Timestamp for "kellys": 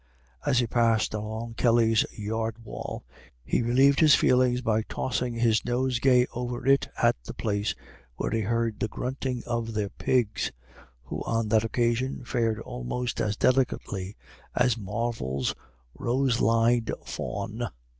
1.61-2.07